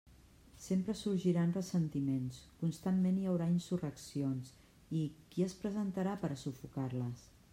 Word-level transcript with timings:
Sempre 0.67 0.93
sorgiran 0.99 1.51
ressentiments; 1.57 2.39
constantment 2.63 3.21
hi 3.23 3.27
haurà 3.33 3.49
insurreccions; 3.57 4.51
i 5.01 5.05
¿qui 5.35 5.49
es 5.49 5.57
presentarà 5.63 6.19
per 6.25 6.33
a 6.37 6.41
sufocar-les? 6.47 7.27